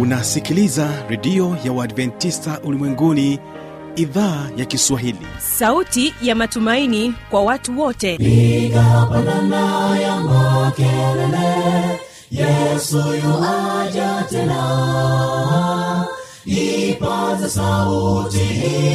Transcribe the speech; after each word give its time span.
unasikiliza 0.00 0.88
redio 1.08 1.56
ya 1.64 1.72
uadventista 1.72 2.60
ulimwenguni 2.64 3.38
idhaa 3.96 4.48
ya 4.56 4.64
kiswahili. 4.64 5.26
Sauti 5.38 6.14
ya 6.22 6.34
matumaini 6.34 7.14
kwa 7.30 7.42
watu 7.42 7.80
wote. 7.80 8.16
Piga 8.18 9.06
pandana 9.12 9.98
ya 10.00 10.16
makelele 10.20 12.00
yesu 12.30 12.96
yuaja 12.96 14.24
tena. 14.30 16.06
Ipaze 16.44 17.48
sauti 17.48 18.40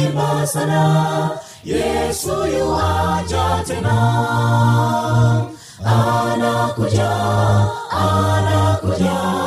imba 0.04 0.46
sana 0.46 1.30
yesu 1.64 2.28
yuaja 2.58 3.64
tena. 3.66 3.96
Anakuja 5.84 7.10
anakuja 7.90 9.46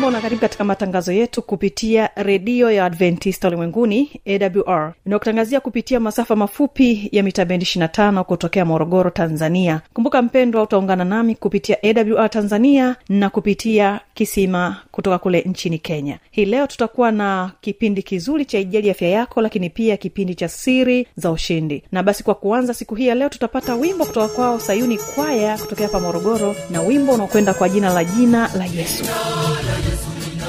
ujambo 0.00 0.16
na 0.16 0.22
karibu 0.22 0.40
katika 0.40 0.64
matangazo 0.64 1.12
yetu 1.12 1.42
kupitia 1.42 2.10
redio 2.16 2.70
ya 2.70 2.84
adventista 2.84 3.48
ulimwenguni 3.48 4.20
awr 4.26 4.92
inayokutangazia 5.06 5.60
kupitia 5.60 6.00
masafa 6.00 6.36
mafupi 6.36 7.08
ya 7.12 7.22
mita 7.22 7.44
bendi 7.44 7.64
25 7.64 8.22
kutokea 8.22 8.64
morogoro 8.64 9.10
tanzania. 9.10 9.80
Kumbuka 9.92 10.22
mpendwa 10.22 10.62
utaungana 10.62 11.04
nami 11.04 11.34
kupitia 11.34 11.76
awr 11.82 12.30
tanzania 12.30 12.96
na 13.08 13.30
kupitia 13.30 14.00
kisima 14.14 14.76
kutoka 14.90 15.18
kule 15.18 15.40
nchini 15.40 15.78
kenya. 15.78 16.18
Hii 16.30 16.44
leo 16.44 16.66
tutakuwa 16.66 17.12
na 17.12 17.50
kipindi 17.60 18.02
kizuri 18.02 18.44
cha 18.44 18.58
ijali 18.58 18.90
afya 18.90 19.08
yako 19.08 19.40
lakini 19.42 19.70
pia 19.70 19.96
kipindi 19.96 20.34
cha 20.34 20.48
siri 20.48 21.06
za 21.16 21.30
ushindi. 21.30 21.82
Na 21.92 22.02
basi 22.02 22.24
kwa 22.24 22.34
kuanza 22.34 22.74
siku 22.74 22.94
hii 22.94 23.06
ya 23.06 23.14
leo 23.14 23.28
tutapata 23.28 23.74
wimbo 23.74 24.04
kutoka 24.04 24.28
kwao 24.28 24.60
sayuni 24.60 24.98
kwaya 25.14 25.58
kutokea 25.58 25.86
hapa 25.86 26.00
morogoro 26.00 26.54
na 26.70 26.80
wimbo 26.82 27.12
unaokwenda 27.12 27.54
kwa 27.54 27.68
jina 27.68 27.92
la 27.94 28.04
jina 28.04 28.50
la 28.58 28.64
yesu 28.64 29.04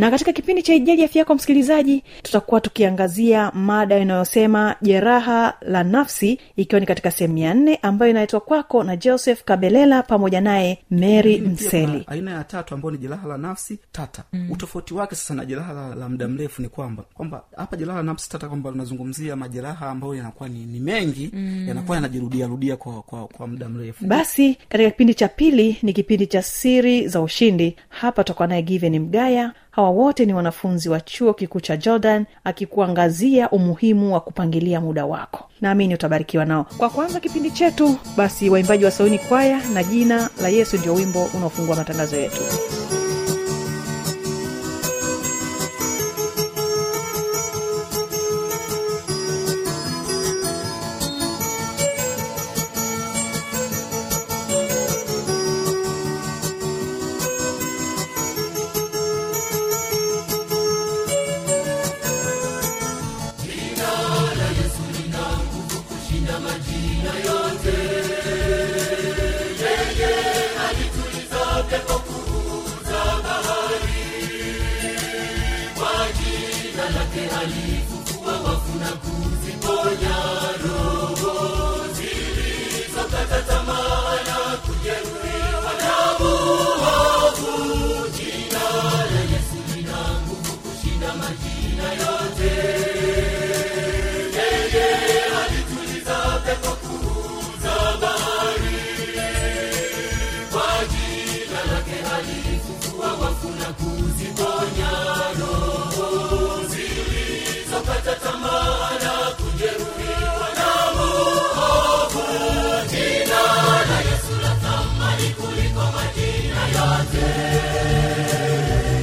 na 0.00 0.10
katika 0.10 0.32
kipindi 0.32 0.62
cha 0.62 0.74
ijali 0.74 1.04
afya 1.04 1.18
yako 1.18 1.34
msikilizaji 1.34 2.02
tutakuwa 2.22 2.60
tukiangazia 2.60 3.50
mada 3.54 3.98
inayosema 3.98 4.76
jeraha 4.82 5.54
la 5.60 5.84
nafsi 5.84 6.38
ikiwa 6.56 6.80
ni 6.80 6.86
katika 6.86 7.10
sehemu 7.10 7.38
ya 7.38 7.54
nne 7.54 7.78
ambayo 7.82 8.10
inaletwa 8.10 8.40
kwako 8.40 8.84
na 8.84 8.96
joseph 8.96 9.44
kabelela 9.44 10.02
pamoja 10.02 10.40
naye 10.40 10.78
mary 10.90 11.40
mseli 11.40 12.04
aina 12.06 12.30
ya 12.30 12.44
tatu 12.44 12.74
ambayo 12.74 12.92
ni 12.92 12.98
jeraha 12.98 13.28
la 13.28 13.38
nafsi 13.38 13.78
tata 13.92 14.24
mm. 14.32 14.50
utofauti 14.50 14.94
wake 14.94 15.14
sasa 15.14 15.34
na 15.34 15.44
jeraha 15.44 15.72
la, 15.72 15.94
la 15.94 16.08
muda 16.08 16.28
mrefu 16.28 16.62
ni 16.62 16.68
kwamba 16.68 17.04
kwamba 17.14 17.44
hapa 17.56 17.76
jeraha 17.76 17.98
la 17.98 18.02
nafsi 18.02 18.30
tata 18.30 18.48
kwamba 18.48 18.70
unazungumzia 18.70 19.36
majeraha 19.36 19.90
ambayo 19.90 20.14
yanakuwa 20.14 20.48
ni, 20.48 20.66
ni 20.66 20.80
mengi 20.80 21.30
mm. 21.32 21.64
yanakuwa 21.68 21.96
yanajirudiarudia 21.96 22.76
kwa, 22.76 23.02
kwa, 23.02 23.26
kwa 23.28 23.46
muda 23.46 23.68
mrefu 23.68 24.06
basi 24.06 24.54
katika 24.68 24.90
kipindi 24.90 25.14
cha 25.14 25.28
pili 25.28 25.78
ni 25.82 25.92
kipindi 25.92 26.26
cha 26.26 26.42
siri 26.42 27.08
za 27.08 27.20
ushindi 27.20 27.76
hapa 27.88 28.24
tutakuwa 28.24 28.48
naye 28.48 28.62
given 28.62 28.98
mgaya 28.98 29.52
hawa 29.70 29.90
wote 29.90 30.26
ni 30.26 30.34
wanafunzi 30.34 30.88
wa 30.88 31.00
chuo 31.00 31.34
kikuu 31.34 31.60
cha 31.60 31.76
jordan 31.76 32.26
akikuangazia 32.44 33.50
umuhimu 33.50 34.14
wa 34.14 34.20
kupangilia 34.20 34.80
muda 34.80 35.06
wako. 35.06 35.44
Naamini 35.60 35.94
utabarikiwa 35.94 36.44
nao. 36.44 36.66
Kwa 36.78 36.90
kwanza 36.90 37.20
kipindi 37.20 37.50
chetu 37.50 37.96
basi 38.16 38.50
waimbaji 38.50 38.84
wa 38.84 38.90
sauni 38.90 39.18
kwaya 39.18 39.60
na 39.74 39.84
jina 39.84 40.30
la 40.42 40.48
yesu 40.48 40.76
ndio 40.78 40.94
wimbo 40.94 41.24
unaofungua 41.34 41.76
matangazo 41.76 42.16
yetu 42.16 42.40
kuponya 104.40 104.92
roho 105.38 106.08
na 109.04 109.14
kujeruhiwa 109.36 110.48
na 110.58 110.70
muovu. 110.96 112.24
Jina 112.90 113.42
la 113.88 113.98
Yesu 114.08 114.34
la 114.42 114.52
thamani 114.62 115.28
kuliko 115.38 115.84
majina 115.96 116.62
yote, 116.76 117.28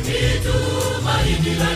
ni 0.08 0.22
tumaini 0.44 1.54
la 1.60 1.72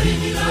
Tumaini 0.00 0.32
la 0.32 0.50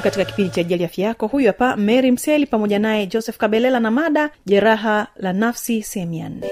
karibu 0.00 0.16
katika 0.16 0.24
kipindi 0.24 0.50
cha 0.50 0.60
ajali 0.60 0.84
afya 0.84 1.06
yako. 1.06 1.26
Huyu 1.26 1.46
hapa 1.46 1.76
mary 1.76 2.10
mseli 2.10 2.46
pamoja 2.46 2.78
naye 2.78 3.06
joseph 3.06 3.36
kabelela 3.36 3.80
na 3.80 3.90
mada 3.90 4.30
jeraha 4.46 5.06
la 5.16 5.32
nafsi 5.32 5.82
sehemu 5.82 6.14
ya 6.14 6.28
nne 6.28 6.50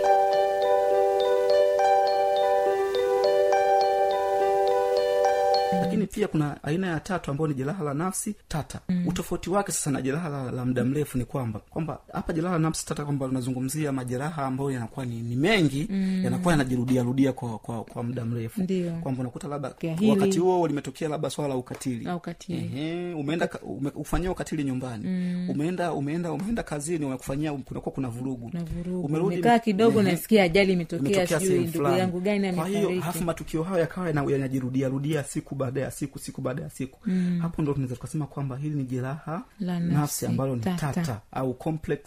pia 6.08 6.28
kuna 6.28 6.64
aina 6.64 6.86
ya 6.86 7.00
tatu 7.00 7.30
ambayo 7.30 7.48
ni 7.48 7.54
jeraha 7.54 7.84
la 7.84 7.94
nafsi 7.94 8.34
tata. 8.48 8.80
Mm. 8.88 9.08
utofauti 9.08 9.50
wake 9.50 9.72
sasa 9.72 9.90
na 9.90 10.02
jeraha 10.02 10.28
la, 10.28 10.50
la 10.50 10.64
muda 10.64 10.84
mrefu 10.84 11.18
ni 11.18 11.24
kwamba 11.24 11.58
kwamba 11.70 11.98
hapa 12.12 12.32
jeraha 12.32 12.52
la 12.54 12.58
nafsi 12.58 12.86
tata 12.86 13.04
kwamba 13.04 13.26
unazungumzia 13.26 13.92
majeraha 13.92 14.46
ambayo 14.46 14.70
yanakuwa 14.70 15.06
ni, 15.06 15.20
ni 15.22 15.36
mengi 15.36 15.86
mm. 15.90 16.20
yanakuwa 16.24 16.52
yanajirudiarudia 16.52 17.32
kwa 17.32 17.58
kwa, 17.58 17.84
kwa 17.84 18.02
muda 18.02 18.24
mrefu. 18.24 18.60
Kwamba 19.00 19.20
unakuta 19.20 19.48
labda 19.48 19.74
wakati 20.10 20.38
huo 20.38 20.66
limetokea 20.68 21.08
labda 21.08 21.30
swala 21.30 21.48
la 21.48 21.56
ukatili. 21.56 22.08
Au 22.08 22.16
ukatili. 22.16 22.58
Ehe, 22.58 23.14
umeenda 23.14 23.48
ume, 23.62 23.90
ufanyia 23.94 24.30
ukatili 24.30 24.64
nyumbani. 24.64 25.04
Mm. 25.06 25.50
umeenda 25.50 25.92
umeenda 25.92 26.32
umeenda 26.32 26.62
kazini 26.62 27.04
umekufanyia 27.04 27.52
kunakuwa 27.52 27.92
kuna 27.94 28.08
vurugu. 28.08 28.50
Umerudi- 28.86 29.58
kidogo 29.60 30.02
nasikia 30.02 30.42
ajali 30.42 30.72
imetokea 30.72 31.26
sijui 31.26 31.58
ndugu 31.58 31.84
yangu 31.98 32.20
gani 32.20 32.52
kwa 32.52 32.68
hiyo 32.68 33.00
hafu 33.00 33.24
matukio 33.24 33.62
hayo 33.62 33.80
yakawa 33.80 34.06
yana- 34.08 34.32
yanajirudia 34.32 34.88
rudia 34.88 35.24
siku 35.24 35.54
baada 35.54 35.80
ya 35.80 35.90
siku 35.98 36.18
siku 36.18 36.40
baada 36.40 36.62
ya 36.62 36.70
siku 36.70 36.98
mm. 37.06 37.38
hapo 37.42 37.62
ndo 37.62 37.72
tunaweza 37.72 37.94
tukasema 37.94 38.26
kwamba 38.26 38.56
hili 38.56 38.74
ni 38.76 38.84
jeraha 38.84 39.42
La 39.60 39.80
nafsi 39.80 39.94
nafsi, 39.94 40.26
ambalo 40.26 40.56
ni 40.56 40.62
tata. 40.62 40.92
tata, 40.92 41.20
au 41.32 41.54
complex 41.54 42.00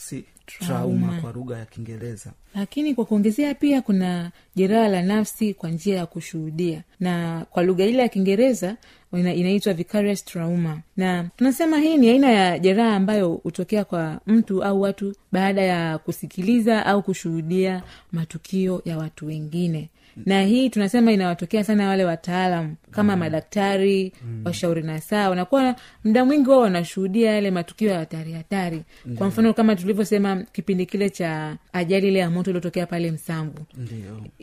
trauma, 0.45 0.67
Trauma. 1.07 1.21
kwa 1.21 1.31
lugha 1.31 1.57
ya 1.57 1.65
kiingereza 1.65 2.31
lakini 2.55 2.95
kwa 2.95 3.05
kuongezea 3.05 3.53
pia 3.55 3.81
kuna 3.81 4.31
jeraha 4.55 4.88
la 4.88 5.01
nafsi 5.01 5.53
kwa 5.53 5.69
njia 5.69 5.95
ya 5.98 6.05
kushuhudia 6.05 6.83
na 7.00 7.45
kwa 7.50 7.63
lugha 7.63 7.86
ile 7.86 8.01
ya 8.01 8.07
kiingereza 8.10 8.77
ina, 9.13 9.33
inaitwa 9.33 9.74
vicarious 9.74 10.25
trauma 10.25 10.81
na 10.98 11.29
tunasema 11.36 11.77
hii 11.79 11.98
ni 11.98 12.10
aina 12.10 12.31
ya 12.31 12.60
jeraha 12.60 12.95
ambayo 12.95 13.29
hutokea 13.33 13.86
kwa 13.86 14.19
mtu 14.27 14.63
au 14.63 14.81
watu 14.81 15.13
baada 15.31 15.62
ya 15.62 15.98
kusikiliza 15.98 16.86
au 16.86 17.03
kushuhudia 17.03 17.83
matukio 18.12 18.81
ya 18.86 18.98
watu 18.98 19.25
wengine 19.27 19.89
na 20.25 20.43
hii 20.43 20.69
tunasema 20.69 21.11
inawatokea 21.11 21.63
sana 21.63 21.87
wale 21.87 22.05
wataalam 22.05 22.75
kama 22.91 23.15
madaktari 23.17 24.13
washauri 24.45 24.81
na 24.83 25.01
saa 25.01 25.29
wanakuwa 25.29 25.75
mda 26.03 26.25
mwingi 26.25 26.49
wao 26.49 26.59
wanashuhudia 26.59 27.31
yale 27.31 27.51
matukio 27.51 27.89
ya 27.91 27.99
hatari 27.99 28.31
hatari. 28.33 28.81
Kwa 29.17 29.27
mfano 29.27 29.53
kama 29.53 29.75
tulivyosema 29.75 30.43
kipindi 30.43 30.85
kile 30.85 31.09
cha 31.09 31.57
ajali 31.73 32.07
ile 32.07 32.19
ya 32.19 32.29
moto 32.29 32.49
iliotokea 32.49 32.85
pale 32.85 33.11
msambu. 33.11 33.59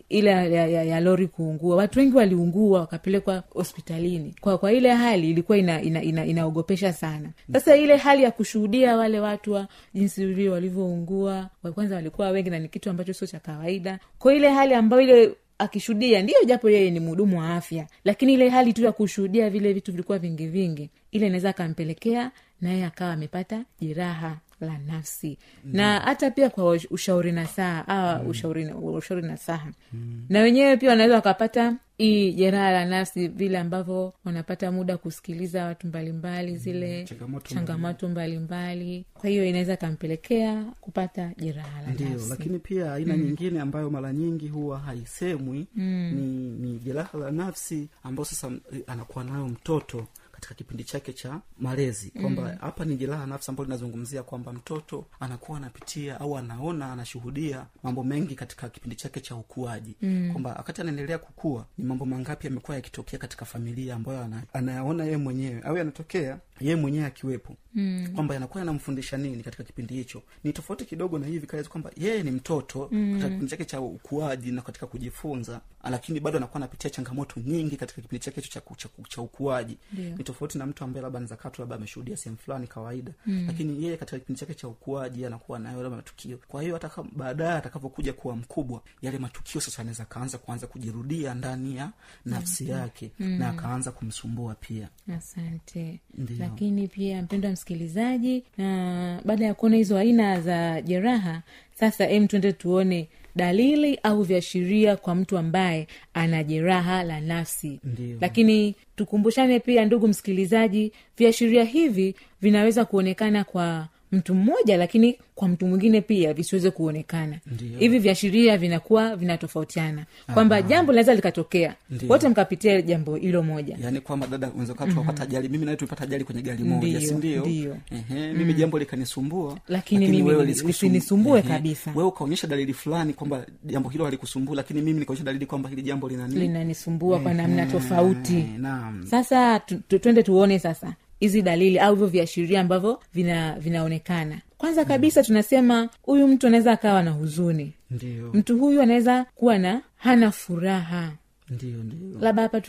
Ile 0.09 0.31
ya, 0.31 0.45
ya, 0.45 0.67
ya, 0.67 0.83
ya 0.85 1.01
lori 1.01 1.27
kuungua. 1.29 1.77
Watu 1.77 1.99
wengi 1.99 2.17
waliungua 2.17 2.81
wakapelekwa 2.81 3.43
hospitalini. 3.51 4.35
Kwa 4.41 4.59
kwa 4.59 4.73
ile 4.73 4.91
hali 4.95 5.31
ilikuwa 5.31 5.59
ina, 5.59 5.83
ina, 5.83 6.03
ina, 6.03 6.27
inaogopesha 6.27 6.93
sana. 6.93 7.29
Sasa 7.53 7.77
ile 7.77 7.97
hali 7.97 8.23
ya 8.23 8.31
kushuhudia 8.31 8.97
wale 8.97 9.21
watu 9.21 9.53
wa 9.53 9.69
jinsi 9.95 10.27
vile 10.27 10.49
walivyoungua 10.51 11.51
kwanza 11.75 11.95
walikuwa 11.95 12.31
wengi 12.31 12.51
na 12.51 12.59
ni 12.59 12.69
kitu 12.69 12.91
ambacho 12.91 13.13
sio 13.13 13.27
cha 13.27 13.39
kawaida. 13.39 13.99
Kwa 14.19 14.35
ile 14.35 14.49
hali 14.51 14.75
ambayo 14.75 15.03
ile 15.03 15.35
akishuhudia 15.59 16.23
ndiyo 16.23 16.45
japo 16.45 16.71
yeye 16.71 16.91
ni 16.91 17.01
mhudumu 17.01 17.39
wa 17.39 17.55
afya 17.57 17.87
lakini 18.05 18.33
ile 18.35 18.49
hali 18.49 18.73
tu 18.73 18.85
ya 18.85 18.93
kushuhudia 18.93 19.51
vile 19.51 19.73
vitu 19.73 19.91
vilikuwa 19.93 20.19
vingi 20.19 20.47
vingi 20.47 20.91
ile 21.11 21.27
inaweza 21.27 21.51
akampelekea 21.51 22.31
naye 22.61 22.85
akawa 22.85 23.13
amepata 23.13 23.65
jeraha 23.81 24.37
la 24.61 24.79
nafsi 24.79 25.39
mm. 25.65 25.71
na 25.75 26.01
hata 26.01 26.31
pia 26.31 26.51
kwa 26.51 26.71
ushauri 26.91 27.33
na 27.33 27.47
saa 27.47 27.85
mm. 28.23 28.27
ushauri, 28.31 28.73
ushauri 28.73 29.23
na 29.23 29.37
saha 29.37 29.73
mm. 29.93 30.27
na 30.29 30.41
wenyewe 30.41 30.77
pia 30.77 30.91
wanaweza 30.91 31.15
wakapata 31.15 31.77
hii 31.99 32.33
jeraha 32.33 32.71
la 32.71 32.85
nafsi 32.85 33.29
vile 33.29 33.59
ambavyo 33.59 34.13
wanapata 34.25 34.73
muda 34.73 34.97
kusikiliza 34.97 35.65
watu 35.65 35.87
mbalimbali 35.87 36.57
zile 36.57 37.05
changamoto 37.05 37.55
changamoto 37.55 38.09
mbalimbali 38.09 39.05
kwa 39.15 39.31
hiyo 39.31 39.45
inaweza 39.47 39.77
kampelekea 39.77 40.65
kupata 40.81 41.33
jeraha 41.39 41.83
la 41.83 41.91
ndio 41.91 42.27
lakini 42.29 42.59
pia 42.59 42.95
aina 42.95 43.17
mm. 43.17 43.23
nyingine 43.23 43.61
ambayo 43.61 43.91
mara 43.91 44.13
nyingi 44.13 44.49
huwa 44.49 44.79
haisemwi 44.79 45.67
mm. 45.75 46.13
ni, 46.15 46.49
ni 46.71 46.79
jeraha 46.79 47.19
la 47.19 47.31
nafsi 47.31 47.89
ambayo 48.03 48.25
sasa 48.25 48.51
eh, 48.73 48.83
anakuwa 48.87 49.25
nayo 49.25 49.49
mtoto 49.49 50.07
katika 50.39 50.55
kipindi 50.55 50.85
chake 50.85 51.13
cha 51.13 51.41
malezi 51.59 52.11
kwamba 52.11 52.57
hapa 52.61 52.85
ni 52.85 52.97
jeraha 52.97 53.27
nafsi 53.27 53.51
ambayo 53.51 53.65
linazungumzia 53.65 54.23
kwamba 54.23 54.53
mtoto 54.53 55.07
anakuwa 55.21 55.59
anapitia 55.59 56.21
au 56.21 56.39
anaona 56.39 56.93
anashuhudia 56.93 57.67
mambo 57.83 58.05
mengi 58.05 58.35
katika 58.35 58.69
kipindi 58.69 58.97
chake 58.97 59.21
cha 59.21 59.35
ukuaji 59.37 59.97
mm. 60.03 60.29
kwamba 60.33 60.51
wakati 60.55 60.81
anaendelea 60.81 61.19
kukua 61.19 61.67
ni 61.79 61.85
mambo 61.85 62.07
mangapi 62.07 62.47
yamekuwa 62.47 62.77
yakitokea 62.77 63.19
katika 63.19 63.45
familia 63.45 63.95
ambayo 63.95 64.29
anayaona 64.53 65.05
yeye 65.05 65.17
mwenyewe 65.17 65.61
au 65.63 65.77
yanatokea 65.77 66.39
yeye 66.61 66.77
mwenyewe 66.77 67.07
akiwepo 67.07 67.57
mm. 67.75 68.09
kwamba 68.15 68.35
yanakuwa 68.35 68.61
yanamfundisha 68.61 69.17
nini 69.17 69.43
katika 69.43 69.65
kipindi 69.65 69.95
hicho 69.95 70.23
ni 70.45 70.53
tofauti 70.53 70.85
kidogo 70.85 71.19
na 71.19 71.27
hivi 71.27 71.47
kazi 71.47 71.69
kwamba 71.69 71.91
yeye 71.97 72.23
ni 72.23 72.31
mtoto 72.31 72.89
mm. 72.93 73.13
katika 73.13 73.29
kipindi 73.29 73.51
chake 73.51 73.65
cha 73.65 73.81
ukuaji 73.81 74.53
na 74.53 74.63
katika 74.63 74.87
kujifunza 74.87 75.61
lakini 75.91 76.21
bado 76.21 76.37
anakuwa 76.37 76.57
anapitia 76.57 76.91
changamoto 76.91 77.41
nyingi 77.41 77.77
katika 77.77 78.03
kipindi 78.03 78.25
chake 78.25 78.41
hicho 78.41 78.61
cha, 78.61 78.75
cha, 78.77 78.89
cha 79.09 79.23
ukuaji 79.23 79.79
yeah. 79.99 80.19
ni 80.19 80.25
tofauti 80.25 80.59
na 80.59 80.67
mtu 80.67 80.85
ambaye 80.85 81.03
labda 81.03 81.19
anaweza 81.19 81.51
labda 81.59 81.77
ameshuhudia 81.77 82.17
sehemu 82.17 82.37
fulani 82.37 82.67
kawaida 82.67 83.13
mm. 83.27 83.45
lakini 83.47 83.85
yeye 83.85 83.97
katika 83.97 84.19
kipindi 84.19 84.41
chake 84.41 84.55
cha 84.55 84.69
ukuaji 84.69 85.27
anakuwa 85.27 85.59
nayo 85.59 85.83
labda 85.83 85.97
matukio 85.97 86.39
kwa 86.49 86.63
hiyo 86.63 86.75
hata 86.75 87.03
baadaye 87.17 87.53
atakavyokuja 87.59 88.13
kuwa 88.13 88.37
mkubwa 88.37 88.83
yale 89.03 89.19
matukio 89.19 89.61
sasa 89.61 89.83
anaweza 89.83 90.03
akaanza 90.03 90.39
kuanza 90.39 90.67
kujirudia 90.67 91.35
ndani 91.35 91.77
ya 91.77 91.93
nafsi 92.25 92.69
yake 92.69 93.11
mm. 93.19 93.29
na 93.39 93.49
akaanza 93.49 93.93
kumsumbua 93.93 94.55
pia 94.55 94.89
asante 95.17 96.01
Ndiyo. 96.15 96.39
Lakini 96.51 96.89
pia 96.89 97.23
mpendwa 97.23 97.51
msikilizaji 97.51 98.43
na 98.59 99.21
baada 99.25 99.45
ya 99.47 99.55
kuona 99.55 99.77
hizo 99.77 99.99
aina 99.99 100.41
za 100.41 100.83
jeraha 100.83 101.43
sasa 101.75 102.09
em 102.09 102.27
twende 102.27 102.53
tuone 102.53 103.09
dalili 103.37 103.99
au 104.03 104.23
viashiria 104.23 104.97
kwa 104.97 105.15
mtu 105.15 105.39
ambaye 105.39 105.87
ana 106.15 106.45
jeraha 106.45 107.03
la 107.03 107.21
nafsi 107.21 107.81
Ndiyo. 107.85 108.19
lakini 108.21 108.75
tukumbushane 108.97 109.61
pia 109.61 109.85
ndugu 109.85 110.09
msikilizaji 110.09 110.93
viashiria 111.19 111.65
hivi 111.65 112.15
vinaweza 112.43 112.85
kuonekana 112.85 113.45
kwa 113.45 113.89
mtu 114.13 114.35
mmoja 114.35 114.77
lakini 114.77 115.19
kwa 115.35 115.49
mtu 115.49 115.67
mwingine 115.67 116.01
pia 116.01 116.35
visiweze 116.35 116.71
kuonekana. 116.71 117.39
Ndiyo. 117.47 117.79
hivi 117.79 117.99
viashiria 117.99 118.59
vinakuwa 118.59 119.17
vinatofautiana. 119.17 120.05
Kwamba 120.35 120.63
jambo 120.63 120.93
linaweza 120.93 121.15
likatokea 121.15 121.75
wote 122.09 122.29
mkapitia 122.29 122.83
jambo 122.83 123.17
hilo 123.17 123.43
moja. 123.43 123.77
Yaani 123.83 124.01
kwamba 124.01 124.27
dada 124.27 124.51
unaweza 124.51 124.75
ajali. 125.23 125.49
Mimi 125.49 125.65
nawe 125.65 125.77
tumepata 125.77 126.05
ajali 126.05 126.25
kwenye 126.25 126.43
gari 126.43 126.65
moja 126.65 126.87
Ndiyo, 126.87 127.01
si 127.01 127.15
ndio? 127.15 127.41
ndiyo. 127.41 127.77
Ehe, 127.91 128.33
mimi 128.33 128.55
jambo 128.55 128.79
likanisumbua 128.79 129.59
Lakini 129.69 130.09
mimi 130.09 130.23
wewe 130.23 130.45
lisinisumbue 130.45 131.43
kabisa. 131.43 131.93
wewe 131.95 132.09
ukaonyesha 132.09 132.47
dalili 132.47 132.73
fulani 132.75 133.13
kwamba 133.13 133.47
jambo 133.65 133.89
hilo 133.89 134.05
halikusumbua 134.05 134.57
lakini 134.57 134.81
mimi 134.83 134.99
nikaonyesha 135.01 135.25
dalili 135.25 135.47
kwamba 135.47 135.69
hili 135.69 135.83
jambo 135.83 136.09
lina 136.09 136.29
linanisumbua 136.29 137.21
kwa 137.21 137.35
namna 137.35 137.67
tofauti. 137.67 138.45
naam. 138.59 139.07
Sasa 139.07 139.61
twende 140.01 140.23
tuone 140.23 140.59
sasa 140.59 140.95
hizi 141.21 141.43
dalili 141.43 141.79
au 141.79 141.95
hivyo 141.95 142.07
viashiria 142.07 142.61
ambavyo 142.61 143.01
vina 143.15 143.59
vinaonekana. 143.59 144.39
Kwanza 144.59 144.85
kabisa 144.85 145.23
tunasema 145.23 145.89
huyu 146.03 146.29
mtu 146.29 146.47
anaweza 146.47 146.73
akawa 146.73 147.03
na 147.03 147.11
huzuni. 147.11 147.73
Ndio. 147.91 148.31
Mtu 148.35 148.59
huyu 148.59 148.83
anaweza 148.83 149.25
kuwa 149.35 149.59
na 149.59 149.81
hana 149.97 150.31
furaha. 150.31 151.13
Ndio 151.51 151.79
ndio. 151.83 152.21
Labda 152.21 152.43
hapa 152.43 152.61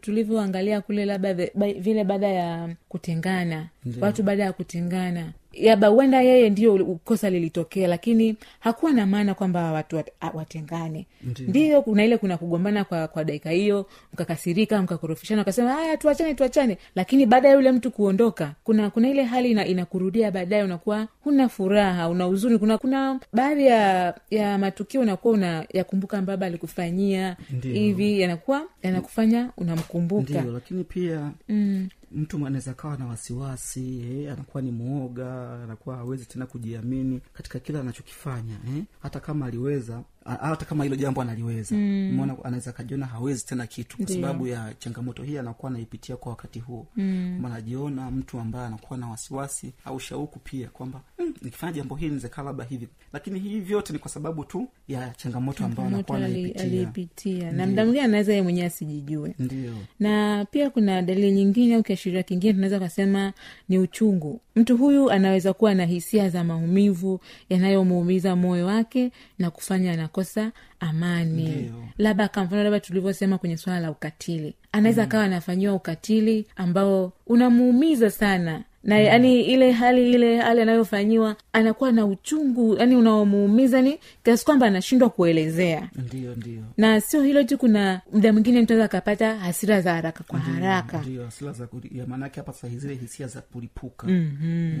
tulivyoangalia 0.00 0.80
kule 0.80 1.04
labda 1.04 1.34
vile 1.78 2.04
baada 2.04 2.28
ya 2.28 2.74
kutengana. 2.88 3.68
Watu 4.00 4.22
baada 4.22 4.42
ya 4.44 4.52
kutengana 4.52 5.32
yaba 5.60 5.86
huenda 5.88 6.22
yeye 6.22 6.50
ndio 6.50 6.84
kosa 7.04 7.30
lilitokea 7.30 7.88
lakini 7.88 8.36
hakuwa 8.60 8.92
na 8.92 9.06
maana 9.06 9.34
kwamba 9.34 9.72
watu 9.72 9.96
wat, 9.96 10.08
watengane. 10.34 11.06
Ndiyo 11.48 11.82
kuna 11.82 12.04
ile 12.04 12.16
kuna 12.18 12.36
kugombana 12.38 12.84
kwa 12.84 13.08
kwa 13.08 13.24
dakika 13.24 13.50
hiyo 13.50 13.86
mkakasirika 14.12 14.82
mkakorofishana 14.82 15.42
ukasema 15.42 15.72
haya 15.72 15.96
tuachane 15.96 16.34
tuachane. 16.34 16.78
Lakini 16.94 17.26
baada 17.26 17.48
ya 17.48 17.54
yule 17.54 17.72
mtu 17.72 17.90
kuondoka 17.90 18.54
kuna 18.64 18.90
kuna 18.90 19.08
ile 19.08 19.22
hali 19.24 19.50
ina, 19.50 19.66
inakurudia 19.66 20.30
baadaye 20.30 20.62
unakuwa 20.64 21.08
huna 21.24 21.48
furaha 21.48 22.08
una 22.08 22.24
huzuni. 22.24 22.58
Kuna 22.58 22.78
kuna 22.78 23.20
baadhi 23.32 23.66
ya 23.66 24.14
ya 24.30 24.58
matukio 24.58 25.00
unakuwa 25.00 25.34
una 25.34 25.66
yakumbuka 25.72 26.22
baba 26.22 26.46
alikufanyia 26.46 27.36
hivi 27.62 28.20
yanakuwa 28.20 28.62
yanakufanya 28.82 29.50
unamkumbuka. 29.56 30.40
Ndio 30.40 30.52
lakini 30.52 30.84
pia 30.84 31.30
mm. 31.48 31.88
Mtu 32.12 32.46
anaweza 32.46 32.74
kawa 32.74 32.96
na 32.96 33.06
wasiwasi 33.06 34.00
eh, 34.00 34.32
anakuwa 34.32 34.62
ni 34.62 34.70
mwoga 34.70 35.52
anakuwa 35.64 35.96
hawezi 35.96 36.26
tena 36.26 36.46
kujiamini 36.46 37.20
katika 37.32 37.58
kile 37.58 37.78
anachokifanya 37.80 38.54
eh. 38.76 38.84
hata 39.02 39.20
kama 39.20 39.46
aliweza 39.46 40.02
hata 40.36 40.64
kama 40.64 40.84
hilo 40.84 40.96
jambo 40.96 41.22
analiweza. 41.22 41.76
Mm. 41.76 42.30
anaweza 42.44 42.70
akajiona 42.70 43.06
hawezi 43.06 43.46
tena 43.46 43.66
kitu 43.66 43.96
kwa 43.96 44.06
sababu 44.06 44.46
ya 44.46 44.74
changamoto 44.78 45.22
hii 45.22 45.38
anakuwa 45.38 45.70
anaipitia 45.72 46.16
kwa 46.16 46.30
wakati 46.30 46.58
huo. 46.58 46.86
Mm. 46.96 47.44
anajiona 47.46 48.10
mtu 48.10 48.38
ambaye 48.40 48.66
anakuwa 48.66 48.98
na 48.98 49.08
wasiwasi 49.08 49.72
au 49.84 50.00
shauku 50.00 50.38
pia 50.38 50.68
kwamba 50.68 51.00
mm, 51.18 51.34
nikifanya 51.42 51.72
jambo 51.72 51.96
hili 51.96 52.14
nizekaa 52.14 52.42
labda 52.42 52.64
hivi. 52.64 52.88
Lakini 53.12 53.38
hii 53.38 53.60
vyote 53.60 53.92
ni 53.92 53.98
kwa 53.98 54.10
sababu 54.10 54.44
tu 54.44 54.68
ya 54.88 55.10
changamoto 55.16 55.64
ambayo 55.64 55.88
anakuwa 55.88 56.18
anaipitia. 56.18 57.52
na 57.52 57.66
mda 57.66 57.84
mwingine 57.84 58.04
anaweza 58.04 58.34
ye 58.34 58.42
mwenyewe 58.42 58.66
asijijue. 58.66 59.34
Ndio. 59.38 59.72
Na 60.00 60.44
pia 60.50 60.70
kuna 60.70 61.02
dalili 61.02 61.30
nyingine 61.32 61.74
au 61.74 61.82
kiashiria 61.82 62.22
kingine 62.22 62.52
tunaweza 62.52 62.80
kasema 62.80 63.32
ni 63.68 63.78
uchungu. 63.78 64.40
Mtu 64.56 64.76
huyu 64.76 65.10
anaweza 65.10 65.52
kuwa 65.52 65.74
na 65.74 65.84
hisia 65.84 66.28
za 66.28 66.44
maumivu 66.44 67.20
yanayomuumiza 67.48 68.36
moyo 68.36 68.66
wake 68.66 69.10
na 69.38 69.50
kufanya 69.50 69.96
anakosa 70.18 70.52
amani. 70.80 71.72
Labda 71.98 72.28
kwamfano 72.28 72.62
labda 72.62 72.80
tulivyosema 72.80 73.38
kwenye 73.38 73.56
swala 73.56 73.80
la 73.80 73.90
ukatili. 73.90 74.54
Anaweza 74.72 75.02
akawa 75.02 75.24
anafanyiwa 75.24 75.74
ukatili 75.74 76.46
ambao 76.56 77.12
unamuumiza 77.26 78.10
sana. 78.10 78.62
Na 78.84 78.98
yani 78.98 79.40
ile 79.42 79.72
hali 79.72 80.10
ile 80.12 80.38
hali 80.38 80.60
anayofanyiwa 80.60 81.36
anakuwa 81.52 81.92
na 81.92 82.06
uchungu 82.06 82.76
yani 82.76 82.96
unaomuumiza 82.96 83.82
ni 83.82 83.98
kiasi 84.24 84.44
kwamba 84.44 84.66
anashindwa 84.66 85.10
kuelezea. 85.10 85.88
Ndiyo, 85.96 86.34
ndiyo. 86.34 86.62
na 86.76 87.00
sio 87.00 87.22
hilo 87.22 87.42
tu 87.44 87.58
kuna 87.58 88.00
mda 88.12 88.32
mwingine 88.32 88.62
mtu 88.62 88.72
aweza 88.72 88.84
akapata 88.84 89.36
hasira 89.36 89.80
za 89.80 89.94
haraka 89.94 90.24
kwa 90.24 90.38
haraka. 90.38 90.98
ndiyo, 91.00 91.24
hasira 91.24 91.52
za 91.52 91.68
maanake 92.06 92.40
hapa 92.40 92.68
hisia 93.00 93.26
za 93.26 93.40
kulipuka. 93.40 94.06
Mhm. 94.06 94.72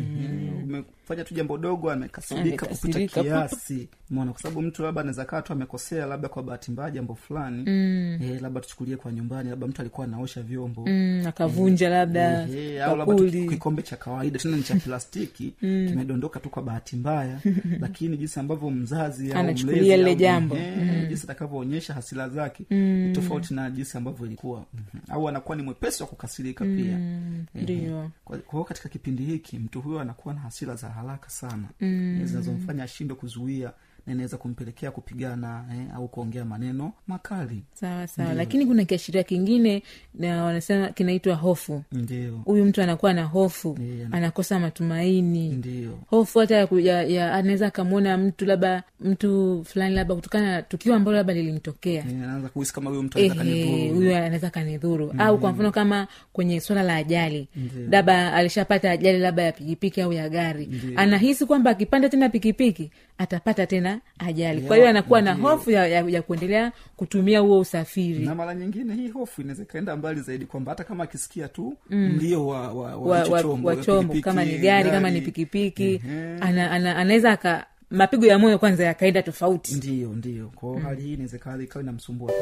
Mhm. 0.66 0.82
Umefanya 1.08 1.24
tu 1.24 1.34
jambo 1.34 1.58
dogo 1.58 1.90
amekasirika 1.90 2.66
kupita 2.66 3.22
kiasi. 3.22 3.88
Mona 4.10 4.32
kwa 4.32 4.40
sababu 4.42 4.62
mtu 4.62 4.82
labda 4.82 5.00
anaweza 5.00 5.24
kaa 5.24 5.42
tu 5.42 5.52
amekosea 5.52 6.06
labda 6.06 6.28
kwa 6.28 6.42
bahati 6.42 6.70
mbaya 6.70 6.90
jambo 6.90 7.14
fulani. 7.14 7.64
Mm. 7.66 8.18
eh, 8.22 8.42
labda 8.42 8.60
tuchukulie 8.60 8.96
kwa 8.96 9.12
nyumbani 9.12 9.50
labda 9.50 9.66
mtu 9.66 9.80
alikuwa 9.80 10.06
anaosha 10.06 10.42
vyombo. 10.42 10.86
Mm, 10.86 11.24
akavunja 11.28 11.88
labda 11.88 12.42
Eh, 12.48 12.74
eh, 12.76 12.84
au 12.84 12.96
labda 12.96 13.14
kikombe 13.48 13.82
cha 13.82 13.96
kawaida 13.96 14.38
tena 14.38 14.56
ni 14.56 14.62
cha 14.62 14.74
plastiki. 14.76 15.54
Kimedondoka 15.88 16.40
tu 16.40 16.50
kwa 16.50 16.62
bahati 16.62 16.96
mbaya. 16.96 17.38
Lakini 17.80 18.16
jinsi 18.16 18.40
ambavyo 18.40 18.70
mzazi 18.70 19.32
Anachukulia 19.32 19.96
lile 19.96 20.14
jambo. 20.14 20.56
eh, 20.56 21.08
jinsi 21.08 21.24
atakavyoonyesha 21.24 21.94
hasira 21.94 22.28
zake. 22.28 22.64
Ni 22.70 23.12
tofauti 23.12 23.54
na 23.54 23.70
jinsi 23.70 23.98
ambavyo 23.98 24.26
ilikuwa. 24.26 24.64
Mhm. 24.74 25.02
au 25.08 25.28
anakuwa 25.28 25.56
ni 25.56 25.62
mwepesi 25.62 26.02
wa 26.02 26.08
kukasirika 26.08 26.64
pia. 26.64 26.98
Eh, 26.98 27.62
ndio. 27.62 28.10
Kwa 28.24 28.38
kwa 28.38 28.52
hiyo 28.52 28.64
katika 28.64 28.88
kipindi 28.88 29.24
hiki 29.24 29.58
mtu 29.58 29.80
huyo 29.80 30.00
anakuwa 30.00 30.34
na 30.34 30.40
hasira 30.40 30.74
za 30.74 30.88
haraka 30.98 31.30
sana 31.30 31.68
mm. 31.80 32.20
zinazomfanya 32.24 32.84
ashindwe 32.84 33.16
kuzuia 33.16 33.72
na 34.08 34.14
inaweza 34.14 34.36
kumpelekea 34.36 34.90
kupigana 34.90 35.64
eh, 35.72 35.94
au 35.96 36.08
kuongea 36.08 36.44
maneno 36.44 36.92
makali. 37.06 37.62
Sawa 37.74 38.06
sawa. 38.06 38.34
Lakini 38.34 38.66
kuna 38.66 38.84
kiashiria 38.84 39.22
kingine 39.22 39.82
na 40.14 40.44
wanasema 40.44 40.88
kinaitwa 40.88 41.34
hofu. 41.34 41.82
Ndio. 41.92 42.36
Huyu 42.44 42.64
mtu 42.64 42.82
anakuwa 42.82 43.12
na 43.12 43.24
hofu. 43.24 43.76
Ndiyo. 43.78 44.08
anakosa 44.12 44.58
matumaini. 44.58 45.48
Ndio. 45.48 45.98
Hofu 46.06 46.38
hata 46.38 46.54
ya, 46.56 46.68
ya, 46.80 47.02
ya 47.02 47.34
anaweza 47.34 47.66
akamwona 47.66 48.18
mtu 48.18 48.44
labda 48.44 48.82
mtu 49.00 49.62
fulani 49.64 49.94
labda 49.94 50.14
kutokana 50.14 50.52
na 50.52 50.62
tukio 50.62 50.94
ambalo 50.94 51.16
labda 51.16 51.32
lilimtokea. 51.34 52.04
Eh, 52.08 52.22
anaanza 52.22 52.48
kuhisi 52.48 52.72
kama 52.74 52.90
huyo 52.90 53.02
mtu 53.02 53.18
anaweza 53.18 53.34
kanidhuru. 53.34 53.94
huyo 53.94 54.16
anaweza 54.16 54.50
kanidhuru 54.50 55.14
au 55.18 55.38
kwa 55.38 55.52
mfano 55.52 55.70
kama 55.72 56.06
kwenye 56.32 56.60
swala 56.60 56.82
la 56.82 56.94
ajali. 56.96 57.48
Labda 57.90 58.32
alishapata 58.34 58.90
ajali 58.90 59.18
labda 59.18 59.42
ya 59.42 59.52
pikipiki 59.52 60.00
au 60.00 60.12
ya 60.12 60.28
gari. 60.28 60.66
Ndiyo. 60.66 60.92
anahisi 61.00 61.46
kwamba 61.46 61.70
akipanda 61.70 62.08
tena 62.08 62.28
pikipiki 62.28 62.90
atapata 63.18 63.66
tena 63.66 63.97
ajali. 64.18 64.60
Kwa 64.60 64.76
hiyo 64.76 64.88
anakuwa 64.88 65.20
na 65.22 65.34
hofu 65.34 65.70
ya, 65.70 65.86
ya, 65.86 66.04
ya 66.08 66.22
kuendelea 66.22 66.72
kutumia 66.96 67.40
huo 67.40 67.58
usafiri. 67.60 68.24
Na 68.26 68.34
mara 68.34 68.54
nyingine 68.54 68.94
hii 68.94 69.08
hofu 69.08 69.40
inaweza 69.40 69.62
ikaenda 69.62 69.96
mbali 69.96 70.20
zaidi 70.20 70.46
kwamba 70.46 70.72
hata 70.72 70.84
kama 70.84 71.04
akisikia 71.04 71.48
tu 71.48 71.76
mlio 71.90 72.46
wa, 72.46 72.60
wa, 72.60 72.72
wa, 72.72 72.96
wa, 72.96 73.22
wa, 73.24 73.42
chombo, 73.42 73.68
wa 73.68 73.76
chombo 73.76 74.00
pikipiki, 74.02 74.22
kama 74.22 74.44
ni 74.44 74.58
gari 74.58 74.90
kama 74.90 75.10
ni 75.10 75.20
pikipiki 75.20 76.02
ana, 76.40 76.70
ana, 76.70 76.96
anaweza 76.96 77.32
aka 77.32 77.66
mapigo 77.90 78.26
ya 78.26 78.38
moyo 78.38 78.58
kwanza 78.58 78.84
yakaenda 78.84 79.22
tofauti. 79.22 79.74
Ndiyo 79.74 80.08
ndiyo 80.08 80.48
kwao 80.54 80.78
hali 80.78 81.02
hii 81.02 81.12
inaweza 81.14 81.36
ikawa 81.62 81.82
inamsumbua. 81.82 82.32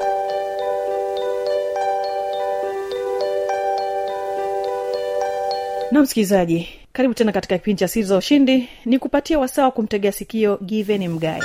Na 5.92 6.02
msikilizaji 6.02 6.68
karibu 6.96 7.14
tena 7.14 7.32
katika 7.32 7.58
kipindi 7.58 7.80
cha 7.80 7.88
siri 7.88 8.06
za 8.06 8.16
ushindi. 8.16 8.68
Ni 8.84 8.98
kupatia 8.98 9.38
wasaa 9.38 9.62
wa 9.64 9.70
kumtegea 9.70 10.12
sikio 10.12 10.56
given 10.62 11.08
mgae. 11.08 11.42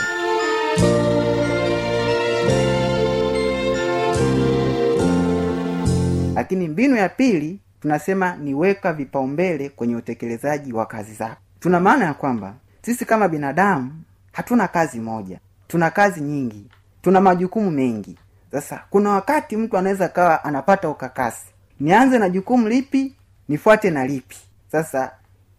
Lakini 6.36 6.68
mbinu 6.68 6.96
ya 6.96 7.10
pili 7.10 7.60
tunasema 7.82 8.36
ni 8.36 8.54
weka 8.54 8.94
vipaumbele 8.94 9.70
kwenye 9.70 9.96
utekelezaji 9.96 10.74
wa 10.74 10.86
kazi 10.86 11.14
zako. 11.14 11.42
Tuna 11.60 11.80
maana 11.80 12.06
ya 12.06 12.14
kwamba 12.14 12.54
sisi 12.82 13.06
kama 13.06 13.28
binadamu 13.28 14.04
hatuna 14.32 14.68
kazi 14.68 15.00
moja. 15.00 15.40
Tuna 15.68 15.90
kazi 15.90 16.22
nyingi. 16.22 16.66
Tuna 17.02 17.22
majukumu 17.22 17.72
mengi. 17.72 18.18
Sasa 18.52 18.84
kuna 18.90 19.10
wakati 19.10 19.58
mtu 19.58 19.78
anaweza 19.78 20.08
kawa 20.10 20.44
anapata 20.44 20.90
ukakasi. 20.90 21.46
Nianze 21.80 22.20
na 22.20 22.30
jukumu 22.30 22.68
lipi? 22.70 23.16
Nifuate 23.50 23.90
na 23.90 24.08
lipi? 24.08 24.38
Sasa 24.72 25.12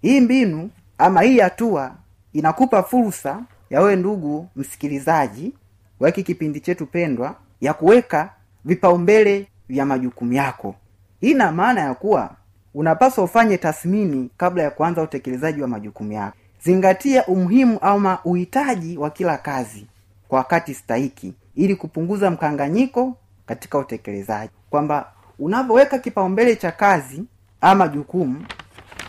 hii 0.02 0.20
mbinu 0.20 0.70
ama 0.98 1.20
hii 1.22 1.38
hatua 1.40 1.94
inakupa 2.32 2.82
fursa 2.82 3.42
ya 3.70 3.80
wewe 3.80 3.96
ndugu 3.96 4.48
msikilizaji 4.56 5.52
wa 6.00 6.08
hiki 6.08 6.22
kipindi 6.22 6.60
chetu 6.60 6.86
pendwa 6.86 7.36
ya 7.60 7.74
kuweka 7.74 8.30
vipaumbele 8.64 9.46
vya 9.68 9.86
majukumu 9.86 10.32
yako. 10.32 10.74
Hii 11.20 11.30
ina 11.30 11.52
maana 11.52 11.80
ya 11.80 11.94
kuwa 11.94 12.30
unapaswa 12.74 13.24
ufanye 13.24 13.58
tathmini 13.58 14.30
kabla 14.36 14.62
ya 14.62 14.70
kuanza 14.70 15.02
utekelezaji 15.02 15.62
wa 15.62 15.68
majukumu 15.68 16.12
yako. 16.12 16.36
Zingatia 16.64 17.26
umuhimu 17.26 17.78
ama 17.80 18.18
uhitaji 18.24 18.98
wa 18.98 19.10
kila 19.10 19.38
kazi 19.38 19.86
kwa 20.28 20.38
wakati 20.38 20.74
stahiki 20.74 21.34
ili 21.54 21.76
kupunguza 21.76 22.30
mkanganyiko 22.30 23.16
katika 23.46 23.78
utekelezaji. 23.78 24.52
Kwamba 24.70 25.12
unavyoweka 25.38 25.98
kipaumbele 25.98 26.56
cha 26.56 26.72
kazi 26.72 27.24
ama 27.60 27.88
jukumu 27.88 28.44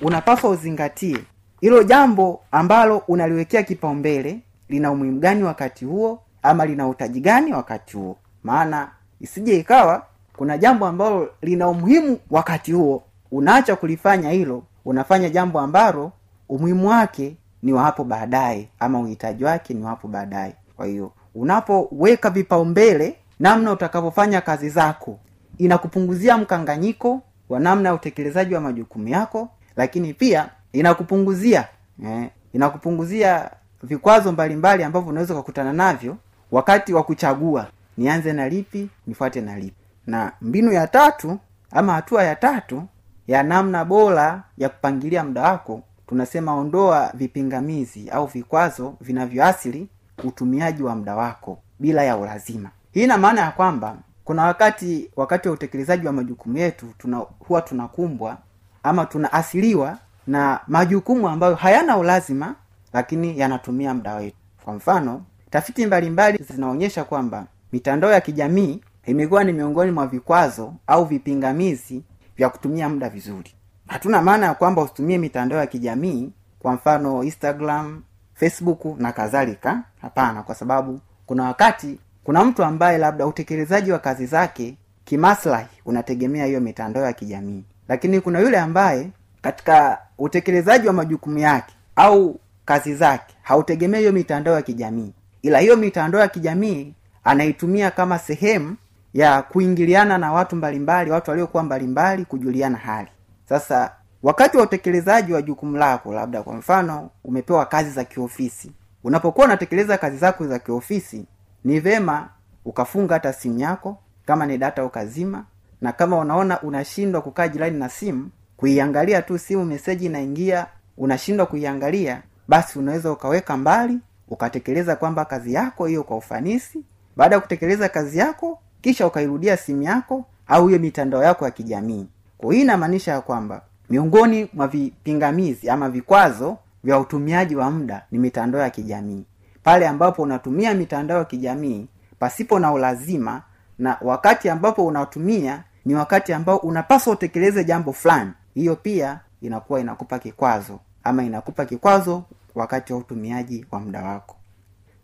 unapaswa 0.02 0.50
uzingatie. 0.50 1.18
Hilo 1.62 1.84
jambo 1.84 2.42
ambalo 2.52 2.98
unaliwekea 2.98 3.64
kipaumbele 3.64 4.40
lina 4.70 4.92
umuhimu 4.92 5.20
gani 5.20 5.44
wakati 5.44 5.86
huo 5.86 6.20
ama 6.44 6.66
lina 6.66 6.88
utaji 6.88 7.20
gani 7.20 7.54
wakati 7.54 7.98
huo. 7.98 8.18
Maana 8.44 8.92
isije 9.22 9.60
ikawa 9.60 10.06
kuna 10.38 10.58
jambo 10.58 10.86
ambalo 10.88 11.30
lina 11.42 11.68
umuhimu 11.70 12.20
wakati 12.30 12.72
huo. 12.72 13.04
Unaacha 13.32 13.76
kulifanya 13.76 14.30
hilo 14.30 14.64
unafanya 14.86 15.30
jambo 15.30 15.60
ambalo 15.60 16.12
umuhimu 16.50 16.90
wake 16.90 17.36
ni 17.64 17.74
wa 17.74 17.92
baadaye 18.06 18.70
ama 18.80 19.00
uhitaji 19.00 19.44
wake 19.44 19.74
ni 19.74 19.84
wa 19.84 20.00
baadaye. 20.04 20.56
Kwa 20.76 20.86
hiyo 20.86 21.12
unapoweka 21.36 22.30
vipaumbele 22.30 23.16
namna 23.40 23.72
utakavyofanya 23.72 24.42
kazi 24.42 24.70
zako 24.70 25.20
inakupunguzia 25.58 26.38
mkanganyiko 26.38 27.22
wa 27.50 27.60
namna 27.60 27.90
ya 27.90 27.96
utekelezaji 27.96 28.56
wa 28.56 28.62
majukumu 28.62 29.08
yako 29.08 29.50
lakini 29.76 30.14
pia 30.14 30.50
inakupunguzia 30.74 31.68
eh, 32.06 32.30
inakupunguzia 32.54 33.50
vikwazo 33.84 34.32
mbalimbali 34.32 34.84
ambavyo 34.84 35.10
unaweza 35.10 35.34
ukakutana 35.34 35.74
navyo 35.74 36.18
wakati 36.52 36.94
wa 36.94 37.04
kuchagua. 37.04 37.68
Nianze 37.98 38.34
na 38.34 38.50
lipi 38.50 38.90
nifuate 39.08 39.42
na 39.42 39.60
lipi. 39.60 39.76
Na 40.08 40.32
mbinu 40.42 40.72
ya 40.72 40.88
tatu 40.88 41.40
ama 41.72 41.94
hatua 41.94 42.24
ya 42.24 42.36
tatu 42.36 42.84
ya 43.28 43.44
namna 43.44 43.86
bora 43.86 44.44
ya 44.58 44.70
kupangilia 44.70 45.24
muda 45.24 45.42
wako 45.42 45.82
tunasema 46.08 46.56
ondoa 46.56 47.12
vipingamizi 47.14 48.10
au 48.10 48.26
vikwazo 48.28 48.96
vinavyoasili 49.02 49.88
utumiaji 50.24 50.84
wa 50.84 50.96
muda 50.96 51.16
wako 51.16 51.60
bila 51.80 52.04
ya 52.04 52.18
ulazima. 52.18 52.70
Hii 52.92 53.04
ina 53.04 53.18
maana 53.18 53.42
ya 53.42 53.52
kwamba 53.52 53.98
kuna 54.24 54.44
wakati 54.44 55.10
wakati 55.16 55.48
wa 55.48 55.54
utekelezaji 55.54 56.08
wa 56.08 56.14
majukumu 56.14 56.58
yetu 56.58 56.86
tuna 56.98 57.18
huwa 57.18 57.62
tunakumbwa 57.62 58.38
ama 58.84 59.06
tunaasiliwa 59.06 59.98
na 60.28 60.60
majukumu 60.68 61.30
ambayo 61.30 61.56
hayana 61.56 61.98
ulazima 61.98 62.56
lakini 62.94 63.40
yanatumia 63.40 63.94
muda 63.94 64.16
wetu. 64.16 64.38
Kwa 64.66 64.74
mfano 64.74 65.22
tafiti 65.50 65.86
mbalimbali 65.86 66.44
zinaonyesha 66.54 67.04
kwamba 67.04 67.46
mitandao 67.72 68.12
ya 68.12 68.22
kijamii 68.22 68.82
imekuwa 69.06 69.44
ni 69.44 69.54
miongoni 69.54 69.92
mwa 69.92 70.08
vikwazo 70.08 70.74
au 70.88 71.06
vipingamizi 71.06 72.04
vya 72.38 72.50
kutumia 72.50 72.90
muda 72.90 73.10
vizuri. 73.10 73.54
Hatuna 73.88 74.22
maana 74.22 74.46
ya 74.46 74.54
kwamba 74.54 74.82
usitumie 74.82 75.18
mitandao 75.18 75.60
ya 75.60 75.68
kijamii 75.68 76.32
kwa 76.60 76.74
mfano 76.74 77.24
instagram 77.24 78.02
facebook 78.34 78.86
na 79.00 79.12
kadhalika. 79.12 79.84
Hapana 80.02 80.44
kwa 80.44 80.56
sababu 80.56 81.00
kuna 81.26 81.44
wakati 81.44 82.00
kuna 82.24 82.46
mtu 82.46 82.64
ambaye 82.64 82.98
labda 82.98 83.28
utekelezaji 83.28 83.92
wa 83.92 84.00
kazi 84.00 84.26
zake 84.26 84.78
kimaslahi 85.06 85.68
unategemea 85.86 86.46
hiyo 86.46 86.62
mitandao 86.62 87.04
ya 87.04 87.14
kijamii 87.14 87.64
lakini 87.94 88.22
kuna 88.22 88.40
yule 88.40 88.60
ambaye 88.60 89.10
katika 89.42 89.98
utekelezaji 90.18 90.88
wa 90.88 90.94
majukumu 90.94 91.38
yake 91.40 91.74
au 91.96 92.40
kazi 92.66 92.96
zake 92.96 93.36
hautegemei 93.42 94.00
hiyo 94.00 94.12
mitandao 94.12 94.56
ya 94.56 94.62
kijamii. 94.62 95.14
Ila 95.42 95.60
hiyo 95.60 95.78
mitandao 95.78 96.22
ya 96.22 96.28
kijamii 96.28 96.94
anaitumia 97.24 97.92
kama 97.92 98.20
sehemu 98.20 98.76
ya 99.14 99.42
kuingiliana 99.42 100.18
na 100.18 100.32
watu 100.32 100.56
mbalimbali 100.56 101.12
watu 101.12 101.32
waliokuwa 101.32 101.64
mbalimbali 101.64 102.26
kujuliana 102.26 102.78
hali. 102.78 103.10
Sasa 103.50 103.92
wakati 104.24 104.58
wa 104.58 104.64
utekelezaji 104.64 105.34
wa 105.34 105.42
jukumu 105.42 105.78
lako 105.78 106.14
labda 106.14 106.44
kwa 106.44 106.54
mfano 106.56 107.10
umepewa 107.24 107.66
kazi 107.66 107.92
za 107.92 108.04
kiofisi 108.04 108.72
unapokuwa 109.04 109.46
unatekeleza 109.46 109.98
kazi 109.98 110.18
zako 110.18 110.48
za 110.48 110.60
kiofisi 110.60 111.26
ni 111.64 111.80
vema 111.80 112.30
ukafunga 112.66 113.14
hata 113.14 113.34
simu 113.34 113.60
yako 113.60 113.98
kama 114.26 114.46
ni 114.46 114.58
data 114.58 114.86
ukazima 114.86 115.46
na 115.84 115.92
kama 115.92 116.18
unaona 116.18 116.62
unashindwa 116.62 117.22
kukaa 117.22 117.48
jirani 117.48 117.80
na 117.80 117.90
simu 117.90 118.30
kuiangalia 118.58 119.22
tu 119.22 119.38
simu 119.40 119.66
meseji 119.66 120.06
inaingia 120.06 120.66
unashindwa 120.98 121.46
kuiangalia 121.46 122.22
basi 122.48 122.80
unaweza 122.80 123.12
ukaweka 123.12 123.58
mbali 123.58 124.00
ukatekeleza 124.28 124.96
kwamba 124.96 125.26
kazi 125.26 125.54
yako 125.54 125.86
hiyo 125.86 126.04
kwa 126.04 126.18
ufanisi. 126.18 126.80
Baada 127.16 127.36
ya 127.36 127.42
kutekeleza 127.42 127.90
kazi 127.90 128.18
yako 128.18 128.60
kisha 128.82 129.08
ukairudia 129.08 129.58
simu 129.58 129.82
yako 129.84 130.26
au 130.48 130.68
hiyo 130.68 130.80
mitandao 130.80 131.24
yako 131.24 131.46
ya 131.46 131.52
kijamii. 131.52 132.08
Kwa 132.38 132.54
hii 132.54 132.62
inamaanisha 132.62 133.12
ya 133.12 133.22
kwamba 133.22 133.62
miongoni 133.90 134.50
mwa 134.54 134.68
vipingamizi 134.68 135.70
ama 135.70 135.90
vikwazo 135.90 136.58
vya 136.84 137.00
utumiaji 137.00 137.56
wa 137.56 137.72
muda 137.72 138.06
ni 138.12 138.20
mitandao 138.20 138.62
ya 138.62 138.70
kijamii. 138.70 139.26
Pale 139.64 139.88
ambapo 139.88 140.22
unatumia 140.22 140.74
mitandao 140.74 141.18
ya 141.18 141.26
kijamii 141.26 141.88
pasipo 142.20 142.60
na 142.60 142.72
ulazima 142.72 143.42
na 143.80 143.98
wakati 144.02 144.50
ambapo 144.50 144.86
unatumia 144.86 145.64
ni 145.86 145.96
wakati 145.96 146.34
ambao 146.34 146.58
unapaswa 146.58 147.14
utekeleze 147.14 147.64
jambo 147.64 147.94
fulani. 147.94 148.32
Hiyo 148.54 148.76
pia 148.76 149.20
inakuwa 149.42 149.80
inakupa 149.80 150.20
kikwazo 150.20 150.80
ama 151.04 151.24
inakupa 151.24 151.66
kikwazo 151.66 152.24
wakati 152.56 152.94
wa 152.94 153.00
utumiaji 153.00 153.66
wa 153.72 153.80
muda 153.80 154.04
wako. 154.04 154.36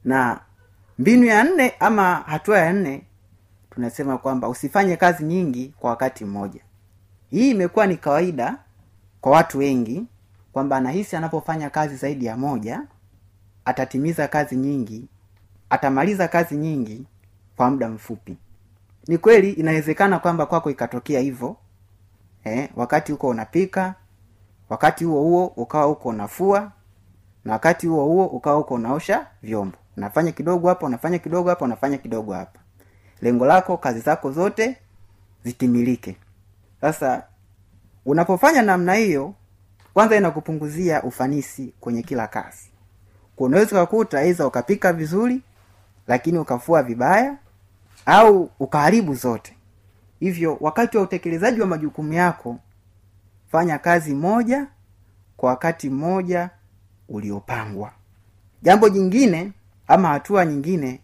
Na 0.05 0.39
mbinu 0.99 1.25
ya 1.25 1.43
nne 1.43 1.73
ama 1.79 2.15
hatua 2.15 2.59
ya 2.59 2.73
nne 2.73 3.03
tunasema 3.69 4.17
kwamba 4.17 4.49
usifanye 4.49 4.95
kazi 4.97 5.23
nyingi 5.23 5.73
kwa 5.79 5.89
wakati 5.89 6.25
mmoja. 6.25 6.61
Hii 7.29 7.49
imekuwa 7.51 7.87
ni 7.87 7.97
kawaida 7.97 8.57
kwa 9.21 9.31
watu 9.31 9.57
wengi 9.57 10.03
kwamba 10.53 10.77
anahisi 10.77 11.15
anapofanya 11.15 11.69
kazi 11.69 11.95
zaidi 11.95 12.25
ya 12.25 12.37
moja 12.37 12.81
atatimiza 13.65 14.27
kazi 14.27 14.55
nyingi 14.55 15.07
atamaliza 15.69 16.27
kazi 16.27 16.55
nyingi 16.55 17.05
kwa 17.55 17.69
muda 17.69 17.89
mfupi 17.89 18.37
ni 19.09 19.17
kweli 19.17 19.51
inawezekana 19.51 20.19
kwamba 20.19 20.45
kwako 20.45 20.69
ikatokea 20.71 21.19
hivyo 21.19 21.55
eh, 22.43 22.69
wakati 22.75 23.11
huko 23.11 23.27
unapika 23.27 23.95
wakati 24.69 25.05
huo 25.05 25.21
huo 25.21 25.45
ukawa 25.45 25.85
huko 25.85 26.09
unafua 26.09 26.71
na 27.45 27.53
wakati 27.53 27.87
huo 27.87 28.05
huo 28.05 28.25
ukawa 28.25 28.55
huko 28.57 28.73
unaosha 28.73 29.27
vyombo. 29.43 29.77
Unafanya 29.97 30.31
kidogo 30.31 30.67
hapa 30.69 30.85
unafanya 30.85 31.19
kidogo 31.19 31.49
hapa 31.49 31.65
unafanya 31.65 31.97
kidogo 31.97 32.33
hapa. 32.33 32.59
Lengo 33.21 33.45
lako 33.45 33.77
kazi 33.77 33.99
zako 33.99 34.31
zote 34.31 34.77
zitimilike. 35.43 36.17
Sasa 36.81 37.23
unapofanya 38.05 38.61
namna 38.61 38.93
hiyo 38.93 39.33
kwanza 39.93 40.15
inakupunguzia 40.15 41.03
ufanisi 41.03 41.73
kwenye 41.79 42.03
kila 42.03 42.27
kazi. 42.27 42.71
Unaweza 43.37 43.71
ukakuta 43.83 44.25
iza 44.25 44.47
ukapika 44.47 44.93
vizuri 44.93 45.41
lakini 46.07 46.37
ukafua 46.39 46.83
vibaya 46.83 47.37
au 48.11 48.49
ukaharibu 48.59 49.13
zote. 49.13 49.55
Hivyo 50.19 50.57
wakati 50.61 50.97
wa 50.97 51.03
utekelezaji 51.03 51.61
wa 51.61 51.67
majukumu 51.67 52.13
yako 52.13 52.59
fanya 53.51 53.77
kazi 53.77 54.13
moja 54.15 54.67
kwa 55.37 55.49
wakati 55.49 55.89
mmoja 55.89 56.49
uliopangwa. 57.09 57.91
Jambo 58.61 58.89
jingine 58.89 59.51
ama 59.87 60.07
hatua 60.07 60.45
nyingine 60.45 61.01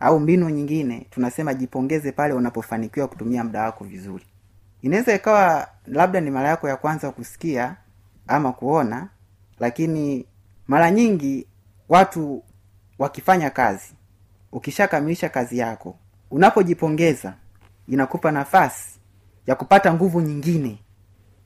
au 0.00 0.20
mbinu 0.20 0.50
nyingine 0.50 1.06
tunasema 1.10 1.54
jipongeze 1.54 2.12
pale 2.12 2.34
unapofanikiwa 2.34 3.08
kutumia 3.08 3.44
muda 3.44 3.62
wako 3.62 3.84
vizuri. 3.84 4.26
Inaweza 4.82 5.14
ikawa 5.14 5.68
labda 5.86 6.20
ni 6.20 6.30
mara 6.30 6.48
yako 6.48 6.68
ya 6.68 6.76
kwanza 6.76 7.10
kusikia 7.10 7.76
ama 8.26 8.52
kuona 8.52 9.08
lakini 9.58 10.26
mara 10.66 10.90
nyingi 10.90 11.46
watu 11.88 12.42
wakifanya 12.98 13.50
kazi 13.50 13.94
ukishakamilisha 14.52 15.28
kazi 15.28 15.58
yako 15.58 15.98
unapojipongeza 16.32 17.34
inakupa 17.88 18.30
nafasi 18.32 18.98
ya 19.46 19.54
kupata 19.54 19.94
nguvu 19.94 20.20
nyingine 20.20 20.78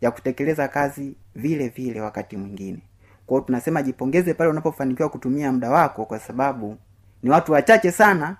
ya 0.00 0.10
kutekeleza 0.10 0.68
kazi 0.68 1.14
vile 1.34 1.68
vile 1.68 2.00
wakati 2.00 2.36
mwingine. 2.36 2.78
Kwao 3.26 3.40
tunasema 3.40 3.82
jipongeze 3.82 4.34
pale 4.34 4.50
unapofanikiwa 4.50 5.08
kutumia 5.08 5.52
muda 5.52 5.70
wako 5.70 6.04
kwa 6.04 6.18
sababu 6.18 6.76
ni 7.22 7.30
watu 7.30 7.52
wachache 7.52 7.92
sana 7.92 8.36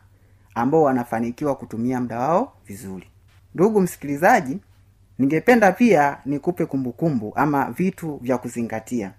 ambao 0.55 0.83
wanafanikiwa 0.83 1.55
kutumia 1.55 2.01
muda 2.01 2.19
wao 2.19 2.53
vizuri. 2.67 3.07
Ndugu 3.55 3.81
msikilizaji 3.81 4.59
ningependa 5.19 5.73
pia 5.73 6.19
nikupe 6.25 6.67
kumbukumbu 6.67 7.33
ama 7.37 7.71
vitu 7.71 8.17
vya 8.23 8.39
kuzingatia 8.39 9.13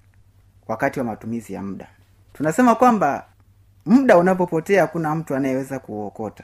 wakati 0.68 1.00
wa 1.00 1.06
matumizi 1.06 1.54
ya 1.54 1.64
muda. 1.64 1.88
Tunasema 2.34 2.76
kwamba 2.76 3.26
muda 3.86 4.18
unapopotea 4.18 4.82
hakuna 4.82 5.16
mtu 5.16 5.36
anayeweza 5.36 5.80
kuuokota 5.80 6.44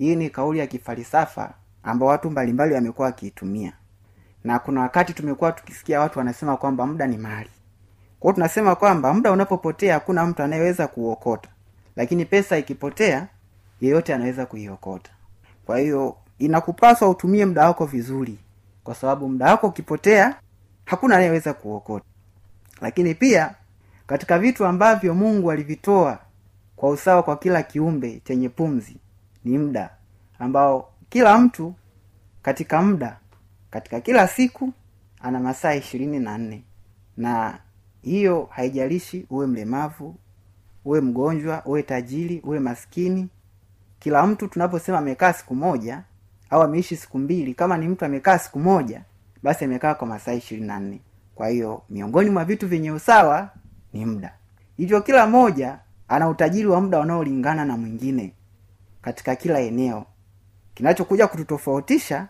hii 0.00 0.16
ni 0.16 0.30
kauli 0.30 0.58
ya 0.58 0.66
kifalsafa 0.66 1.54
ambao 1.82 2.08
watu 2.08 2.30
mbalimbali 2.30 2.74
wamekuwa 2.74 3.06
wakiitumia. 3.06 3.72
Na 4.44 4.58
kuna 4.58 4.80
wakati 4.80 5.12
tumekuwa 5.14 5.52
tukisikia 5.52 6.00
watu 6.00 6.18
wanasema 6.18 6.56
kwamba 6.56 6.86
muda 6.86 7.06
ni 7.06 7.18
mali. 7.18 7.50
Kwao 8.20 8.32
tunasema 8.34 8.74
kwamba 8.76 9.14
muda 9.14 9.32
unapopotea 9.32 9.94
hakuna 9.94 10.26
mtu 10.26 10.42
anayeweza 10.42 10.86
kuuokota 10.86 11.48
lakini 11.96 12.24
pesa 12.24 12.58
ikipotea 12.58 13.28
yeyote 13.80 14.14
anaweza 14.14 14.46
kuiokota. 14.46 15.10
Kwa 15.66 15.78
hiyo 15.78 16.16
inakupaswa 16.38 17.08
utumie 17.08 17.46
muda 17.46 17.66
wako 17.66 17.86
vizuri. 17.86 18.38
Kwa 18.84 18.94
sababu 18.94 19.28
muda 19.28 19.46
wako 19.50 19.66
ukipotea 19.66 20.34
hakuna 20.84 21.14
anayeweza 21.16 21.52
kuokota. 21.54 22.06
Lakini 22.80 23.14
pia 23.14 23.54
katika 24.06 24.38
vitu 24.38 24.66
ambavyo 24.66 25.14
mungu 25.14 25.50
alivitoa 25.50 26.18
kwa 26.76 26.90
usawa 26.90 27.22
kwa 27.22 27.36
kila 27.36 27.62
kiumbe 27.62 28.20
chenye 28.24 28.48
pumzi 28.48 28.96
ni 29.44 29.58
muda 29.58 29.90
ambao 30.38 30.88
kila 31.08 31.38
mtu 31.38 31.74
katika 32.42 32.82
muda 32.82 33.16
katika 33.70 34.00
kila 34.00 34.28
siku 34.28 34.72
ana 35.20 35.40
masaa 35.40 35.74
ishirini 35.74 36.18
na 36.18 36.38
nne. 36.38 36.64
Na 37.16 37.58
hiyo 38.02 38.48
haijalishi 38.50 39.26
uwe 39.30 39.46
mlemavu 39.46 40.14
uwe 40.84 41.00
mgonjwa 41.00 41.62
uwe 41.64 41.82
tajiri 41.82 42.40
uwe 42.44 42.60
maskini. 42.60 43.28
Kila 43.98 44.26
mtu 44.26 44.48
tunaposema 44.48 44.98
amekaa 44.98 45.32
siku 45.32 45.54
moja 45.54 46.02
au 46.50 46.62
ameishi 46.62 46.96
siku 46.96 47.18
mbili 47.18 47.54
kama 47.54 47.78
ni 47.78 47.88
mtu 47.88 48.04
amekaa 48.04 48.38
siku 48.38 48.58
moja 48.58 49.02
basi 49.42 49.64
amekaa 49.64 49.94
kwa 49.94 50.06
masaa 50.06 50.32
ishirini 50.32 50.66
na 50.66 50.80
nne. 50.80 51.00
Kwa 51.34 51.48
hiyo 51.48 51.82
miongoni 51.90 52.30
mwa 52.30 52.44
vitu 52.44 52.68
vyenye 52.68 52.92
usawa 52.92 53.50
ni 53.92 54.06
muda. 54.06 54.34
Hivyo 54.76 55.00
kila 55.02 55.26
mmoja 55.26 55.78
ana 56.08 56.28
utajiri 56.28 56.66
wa 56.68 56.80
muda 56.80 57.00
unaolingana 57.00 57.64
na 57.64 57.76
mwingine 57.76 58.32
katika 59.02 59.36
kila 59.36 59.60
eneo. 59.60 60.04
Kinachokuja 60.74 61.26
kututofautisha 61.26 62.28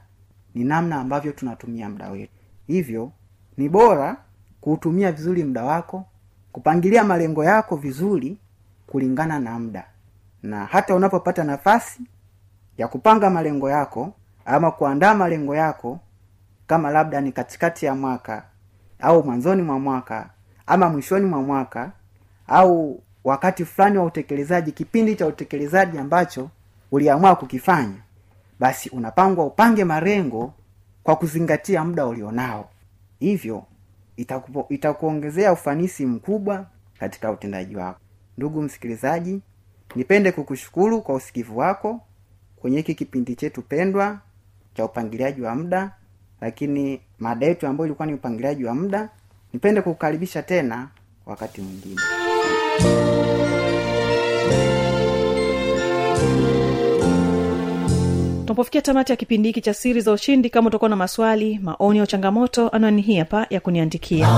ni 0.54 0.64
namna 0.64 0.96
ambavyo 1.00 1.32
tunatumia 1.32 1.88
muda 1.88 2.10
wetu. 2.10 2.32
Hivyo 2.66 3.12
ni 3.56 3.68
bora 3.68 4.16
kuutumia 4.60 5.12
vizuri 5.12 5.44
muda 5.44 5.64
wako 5.64 6.04
kupangilia 6.52 7.04
malengo 7.04 7.44
yako 7.44 7.76
vizuri 7.76 8.38
kulingana 8.86 9.38
na 9.40 9.58
muda. 9.58 9.84
Na 10.42 10.64
hata 10.66 10.94
unapopata 10.94 11.44
nafasi 11.44 12.00
ya 12.78 12.88
kupanga 12.88 13.30
malengo 13.30 13.70
yako 13.70 14.12
ama 14.44 14.70
kuandaa 14.70 15.14
malengo 15.14 15.56
yako 15.56 16.00
kama 16.66 16.90
labda 16.90 17.20
ni 17.20 17.32
katikati 17.32 17.86
ya 17.86 17.94
mwaka 17.94 18.44
au 19.00 19.24
mwanzoni 19.24 19.62
mwa 19.62 19.78
mwaka 19.78 20.30
ama 20.66 20.88
mwishoni 20.88 21.26
mwa 21.26 21.42
mwaka 21.42 21.92
au 22.46 23.02
wakati 23.24 23.64
fulani 23.64 23.98
wa 23.98 24.04
utekelezaji 24.04 24.72
kipindi 24.72 25.16
cha 25.16 25.26
utekelezaji 25.26 25.98
ambacho 25.98 26.50
uliamua 26.92 27.36
kukifanya 27.36 27.96
basi 28.60 28.90
unapangwa 28.90 29.46
upange 29.46 29.84
malengo 29.84 30.54
kwa 31.02 31.16
kuzingatia 31.16 31.84
muda 31.84 32.06
ulionao. 32.06 32.70
Hivyo 33.18 33.64
itakupo- 34.18 34.66
itakuongezea 34.68 35.52
ufanisi 35.52 36.06
mkubwa 36.06 36.66
katika 36.98 37.30
utendaji 37.30 37.76
wako. 37.76 38.00
Ndugu 38.38 38.62
msikilizaji 38.62 39.40
nipende 39.96 40.32
kukushukuru 40.32 41.02
kwa 41.02 41.14
usikivu 41.14 41.58
wako 41.58 42.00
kwenye 42.56 42.76
hiki 42.76 42.94
kipindi 42.94 43.36
chetu 43.36 43.62
pendwa 43.62 44.18
cha 44.74 44.84
upangiliaji 44.84 45.42
wa 45.42 45.54
muda 45.54 45.92
lakini 46.40 47.00
mada 47.18 47.46
yetu 47.46 47.66
ambayo 47.66 47.86
ilikuwa 47.86 48.06
ni 48.06 48.14
upangiliaji 48.14 48.64
wa 48.64 48.74
muda 48.74 49.08
nipende 49.52 49.82
kukukaribisha 49.82 50.42
tena 50.42 50.88
wakati 51.26 51.60
mwingine 51.62 52.00
tunapofikia 58.50 58.82
tamati 58.82 59.12
ya 59.12 59.16
kipindi 59.16 59.48
hiki 59.48 59.60
cha 59.60 59.74
siri 59.74 60.00
za 60.00 60.12
ushindi 60.12 60.50
kama 60.50 60.68
utakuwa 60.68 60.90
na 60.90 60.96
maswali 60.96 61.58
maoni 61.62 61.98
au 61.98 62.06
changamoto 62.06 62.68
anwani 62.68 63.02
hii 63.02 63.16
hapa 63.16 63.46
ya 63.50 63.60
kuniandikia. 63.60 64.28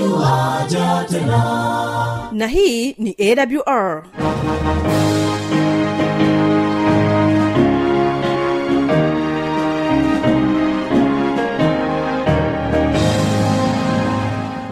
Yuaja 0.00 1.06
tena. 1.10 2.28
Na 2.32 2.46
hii 2.46 2.92
ni 2.98 3.16
awr 3.18 4.02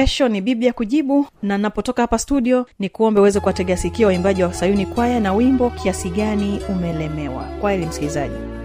kesho 0.00 0.28
ni 0.28 0.40
biblia 0.40 0.72
kujibu 0.72 1.26
na 1.42 1.58
napotoka 1.58 2.02
hapa 2.02 2.18
studio 2.18 2.66
ni 2.78 2.88
kuombe 2.88 3.20
uweze 3.20 3.40
kuwategea 3.40 3.76
sikio 3.76 4.06
waimbaji 4.06 4.42
wa 4.42 4.54
sayuni 4.54 4.86
kwaya 4.86 5.20
na 5.20 5.32
wimbo 5.32 5.70
kiasi 5.70 6.10
gani 6.10 6.60
umelemewa. 6.68 7.42
Kweli 7.60 7.86
msikilizaji 7.86 8.59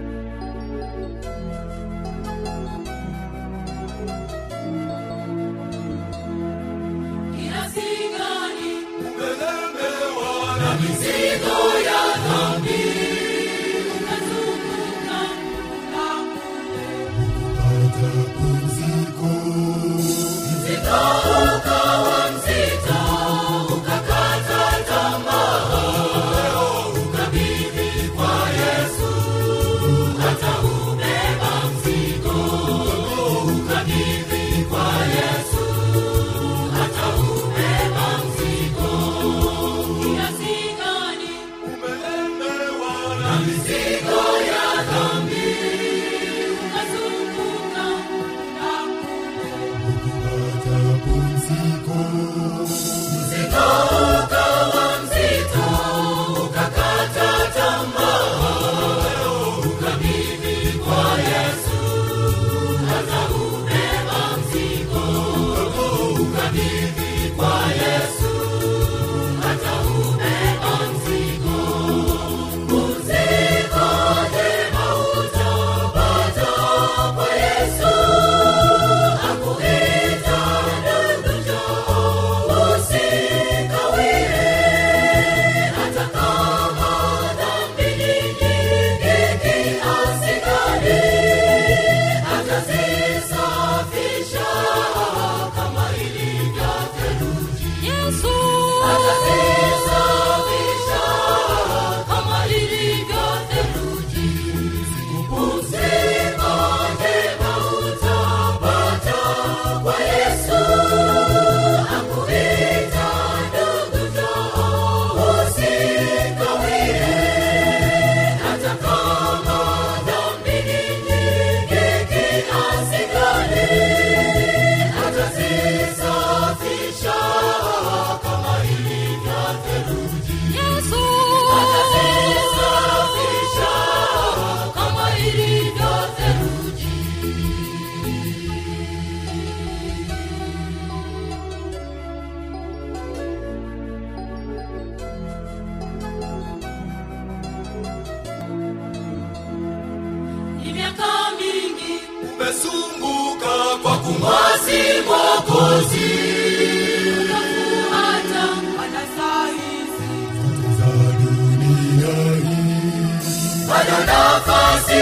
bado 163.86 164.04
nafasi 164.06 165.00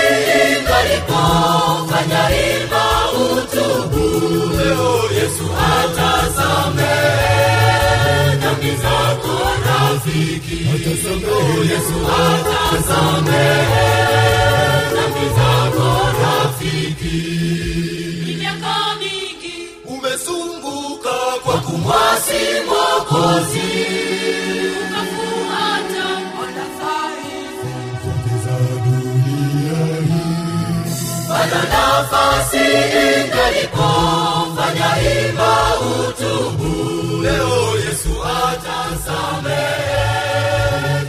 ingalipo 0.59 1.23
fanya 1.91 2.29
hima 2.29 2.85
utubu. 3.13 4.05
Leo 4.57 4.95
yesu 5.21 5.45
atasame 5.73 6.95
dhambi 8.41 8.71
zako 8.83 9.37
rafiki. 9.67 10.55
Leo 10.55 11.65
yesu 11.65 11.99
atasame 12.25 13.45
dhambi 14.95 15.27
zako 15.37 15.89
rafiki. 16.23 17.21
Miaka 18.39 18.77
mingi 18.99 19.57
umezunguka 19.87 21.17
kwa 21.45 21.55
kumwasi 21.55 22.41
mwokozi 22.67 23.84
bado 31.55 31.69
nafasi 31.69 32.57
ingalipo 33.05 33.89
fanya 34.57 34.91
hima 35.03 35.53
utubu. 35.91 36.73
Leo 37.23 37.77
yesu 37.85 38.13
atasamehe 38.25 39.95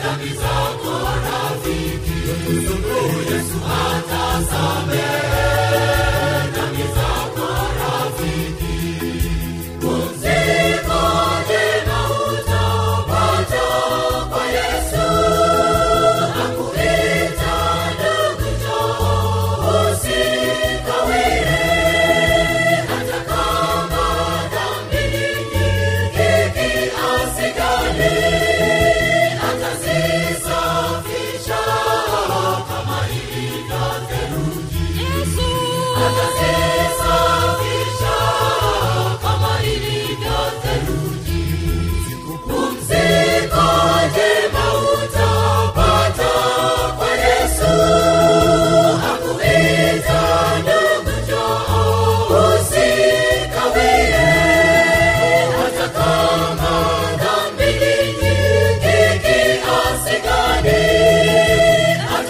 dhambi 0.04 0.30
zako 0.42 0.94
rafiki 1.26 2.20
yesu 3.32 3.58
atasamehe 3.86 5.35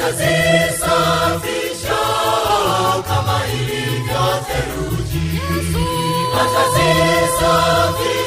atazisafisha 0.06 1.94
oh, 1.94 3.04
kama 3.04 3.42
ilivyo 3.54 4.26
theluji. 4.48 5.42
Atazisafisha 6.42 8.25